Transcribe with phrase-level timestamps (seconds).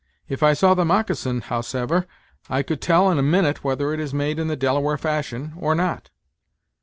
[0.27, 2.07] If I saw the moccasin, howsever,
[2.49, 5.75] I could tell, in a minute, whether it is made in the Delaware fashion, or
[5.75, 6.09] not."